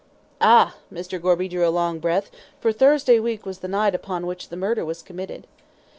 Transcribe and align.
"Ah!" 0.41 0.77
Mr. 0.91 1.21
Gorby 1.21 1.47
drew 1.47 1.67
a 1.67 1.69
long 1.69 1.99
breath, 1.99 2.31
for 2.59 2.71
Thursday 2.73 3.19
week 3.19 3.45
was 3.45 3.59
the 3.59 3.67
night 3.67 3.93
upon 3.93 4.25
which 4.25 4.49
the 4.49 4.57
murder 4.57 4.83
was 4.83 5.03
committed. 5.03 5.45